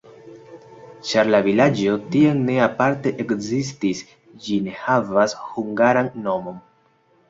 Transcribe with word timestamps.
Ĉar 1.09 1.29
la 1.35 1.41
vilaĝo 1.47 1.93
tiam 2.17 2.41
ne 2.49 2.57
aparte 2.69 3.13
ekzistis, 3.27 4.05
ĝi 4.49 4.61
ne 4.69 4.77
havas 4.83 5.41
hungaran 5.47 6.15
nomon. 6.29 6.63